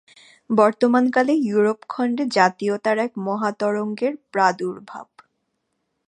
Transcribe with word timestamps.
বর্তমানকালে 0.49 1.33
ইউরোপখণ্ডে 1.47 2.23
জাতীয়তার 2.31 2.97
এক 2.97 3.11
মহাতরঙ্গের 3.17 4.13
প্রাদুর্ভাব। 4.31 5.07